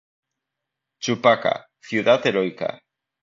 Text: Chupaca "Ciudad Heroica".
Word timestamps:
Chupaca 0.97 1.69
"Ciudad 1.79 2.25
Heroica". 2.25 2.81